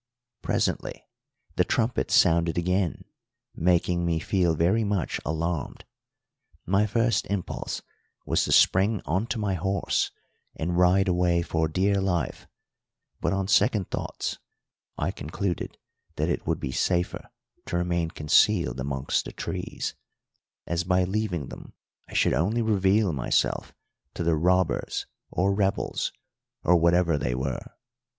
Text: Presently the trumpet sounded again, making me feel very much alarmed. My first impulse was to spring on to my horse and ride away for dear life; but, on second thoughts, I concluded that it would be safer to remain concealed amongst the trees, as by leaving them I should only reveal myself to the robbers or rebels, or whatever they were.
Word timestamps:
Presently 0.41 1.05
the 1.57 1.63
trumpet 1.63 2.09
sounded 2.09 2.57
again, 2.57 3.05
making 3.53 4.03
me 4.03 4.17
feel 4.17 4.55
very 4.55 4.83
much 4.83 5.19
alarmed. 5.23 5.85
My 6.65 6.87
first 6.87 7.27
impulse 7.27 7.83
was 8.25 8.43
to 8.45 8.51
spring 8.51 9.03
on 9.05 9.27
to 9.27 9.37
my 9.37 9.53
horse 9.53 10.09
and 10.55 10.75
ride 10.75 11.07
away 11.07 11.43
for 11.43 11.67
dear 11.67 12.01
life; 12.01 12.47
but, 13.19 13.31
on 13.31 13.47
second 13.47 13.91
thoughts, 13.91 14.39
I 14.97 15.11
concluded 15.11 15.77
that 16.15 16.29
it 16.29 16.47
would 16.47 16.59
be 16.59 16.71
safer 16.71 17.29
to 17.67 17.77
remain 17.77 18.09
concealed 18.09 18.79
amongst 18.79 19.25
the 19.25 19.31
trees, 19.31 19.93
as 20.65 20.83
by 20.83 21.03
leaving 21.03 21.49
them 21.49 21.75
I 22.07 22.15
should 22.15 22.33
only 22.33 22.63
reveal 22.63 23.13
myself 23.13 23.71
to 24.15 24.23
the 24.23 24.33
robbers 24.35 25.05
or 25.29 25.53
rebels, 25.53 26.11
or 26.63 26.75
whatever 26.77 27.19
they 27.19 27.35
were. 27.35 27.75